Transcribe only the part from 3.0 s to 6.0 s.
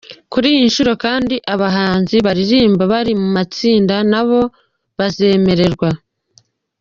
mu itsinda nabo bazemererwa.